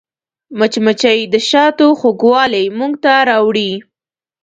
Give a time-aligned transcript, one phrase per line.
[0.57, 3.71] مچمچۍ د شاتو خوږوالی موږ ته راوړي